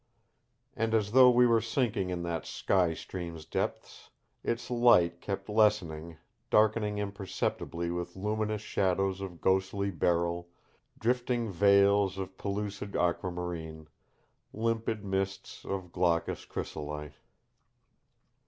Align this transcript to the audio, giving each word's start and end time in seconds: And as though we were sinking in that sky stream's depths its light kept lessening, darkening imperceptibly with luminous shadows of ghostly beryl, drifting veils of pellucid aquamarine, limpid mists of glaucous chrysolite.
And 0.75 0.95
as 0.95 1.11
though 1.11 1.29
we 1.29 1.45
were 1.45 1.61
sinking 1.61 2.09
in 2.09 2.23
that 2.23 2.47
sky 2.47 2.95
stream's 2.95 3.45
depths 3.45 4.09
its 4.43 4.71
light 4.71 5.21
kept 5.21 5.47
lessening, 5.47 6.17
darkening 6.49 6.97
imperceptibly 6.97 7.91
with 7.91 8.15
luminous 8.15 8.63
shadows 8.63 9.21
of 9.21 9.41
ghostly 9.41 9.91
beryl, 9.91 10.49
drifting 10.97 11.51
veils 11.51 12.17
of 12.17 12.35
pellucid 12.35 12.95
aquamarine, 12.95 13.89
limpid 14.53 15.05
mists 15.05 15.63
of 15.65 15.91
glaucous 15.91 16.45
chrysolite. 16.45 17.13